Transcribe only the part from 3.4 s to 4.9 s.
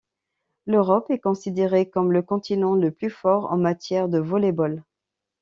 en matière de volley-ball.